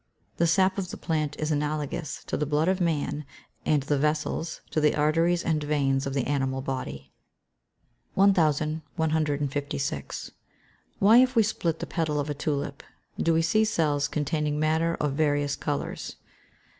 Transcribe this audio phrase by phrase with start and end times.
[0.37, 3.23] The sap of the plant is analogous to the blood of man,
[3.67, 7.11] and the vessels, to the arteries and veins of the animal body.
[8.15, 10.31] 1156.
[10.99, 12.81] _Why, if we split the petal of a tulip,
[13.19, 16.15] do we see cells containing matter of various colours?